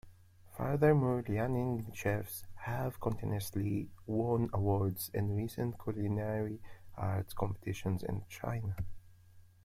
[0.57, 6.59] Furthermore, Liaoning chefs have continuously won awards in recent culinary
[6.97, 8.75] arts competitions in China.